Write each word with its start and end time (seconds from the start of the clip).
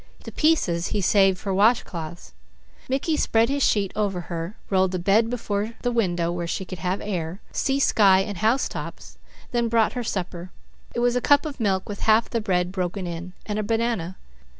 The 0.23 0.31
pieces 0.31 0.87
he 0.87 0.99
saved 1.01 1.37
for 1.37 1.53
washcloths. 1.53 2.31
Mickey 2.89 3.15
spread 3.15 3.49
his 3.49 3.61
sheet 3.61 3.91
over 3.95 4.21
her, 4.21 4.57
rolled 4.71 4.93
the 4.93 4.97
bed 4.97 5.29
before 5.29 5.73
the 5.83 5.91
window 5.91 6.31
where 6.31 6.47
she 6.47 6.65
could 6.65 6.79
have 6.79 7.01
air, 7.01 7.39
see 7.51 7.79
sky 7.79 8.21
and 8.21 8.39
housetops, 8.39 9.19
then 9.51 9.69
brought 9.69 9.93
her 9.93 10.03
supper. 10.03 10.49
It 10.95 11.01
was 11.01 11.15
a 11.15 11.21
cup 11.21 11.45
of 11.45 11.59
milk 11.59 11.87
with 11.87 11.99
half 12.09 12.31
the 12.31 12.41
bread 12.41 12.71
broken 12.71 13.05
in, 13.05 13.33
and 13.45 13.59
a 13.59 13.63
banana. 13.63 14.17